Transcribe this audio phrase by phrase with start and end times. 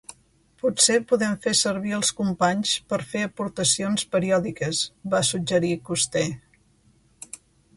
[0.61, 6.27] "Potser podem fer servir els companys per fer aportacions periòdiques", va suggerir Coster.